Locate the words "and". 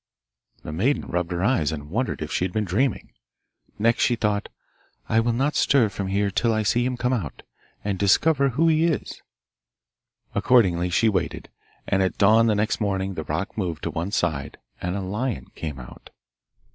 1.71-1.91, 7.83-7.99, 11.87-12.01, 14.81-14.95